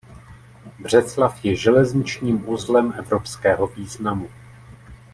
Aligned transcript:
Břeclav 0.79 1.45
je 1.45 1.55
železničním 1.55 2.49
uzlem 2.49 2.93
evropského 2.97 3.67
významu. 3.67 4.29